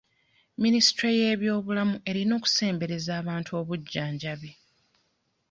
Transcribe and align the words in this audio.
Minisitule 0.61 1.09
y'ebyobulamu 1.19 1.95
erina 2.09 2.33
okusembereza 2.39 3.11
abantu 3.21 3.51
obujjanjabi. 3.59 4.51